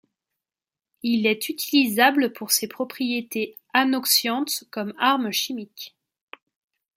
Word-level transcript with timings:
Il 1.03 1.27
est 1.27 1.47
utilisable 1.49 2.33
pour 2.33 2.49
ses 2.51 2.67
propriétés 2.67 3.55
anoxiantes 3.75 4.63
comme 4.71 4.95
arme 4.97 5.29
chimique. 5.29 5.95